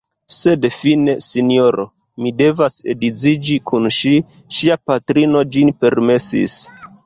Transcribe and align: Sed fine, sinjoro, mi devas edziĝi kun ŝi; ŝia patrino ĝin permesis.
Sed 0.35 0.63
fine, 0.77 1.13
sinjoro, 1.25 1.85
mi 2.23 2.33
devas 2.41 2.79
edziĝi 2.95 3.61
kun 3.69 3.87
ŝi; 4.01 4.17
ŝia 4.61 4.81
patrino 4.91 5.47
ĝin 5.55 5.75
permesis. 5.85 6.61